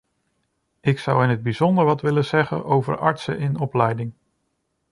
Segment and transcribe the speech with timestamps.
[0.79, 4.13] Ik zou in het bijzonder wat willen zeggen over artsen in opleiding.